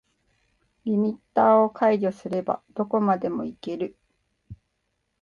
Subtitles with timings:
[0.83, 3.99] リミッターを解除すればどこまでもいける